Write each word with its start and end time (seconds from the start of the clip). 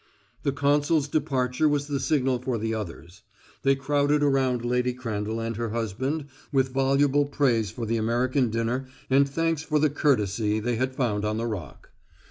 The 0.41 0.51
consul's 0.51 1.07
departure 1.07 1.69
was 1.69 1.85
the 1.85 1.99
signal 1.99 2.39
for 2.39 2.57
the 2.57 2.73
others. 2.73 3.21
They 3.61 3.75
crowded 3.75 4.23
around 4.23 4.65
Lady 4.65 4.93
Crandall 4.93 5.39
and 5.39 5.55
her 5.57 5.69
husband 5.69 6.25
with 6.51 6.73
voluble 6.73 7.25
praise 7.27 7.69
for 7.69 7.85
the 7.85 7.97
American 7.97 8.49
dinner 8.49 8.87
and 9.11 9.29
thanks 9.29 9.61
for 9.61 9.77
the 9.77 9.91
courtesy 9.91 10.59
they 10.59 10.77
had 10.77 10.95
found 10.95 11.23
on 11.23 11.37
the 11.37 11.45
Rock. 11.45 11.91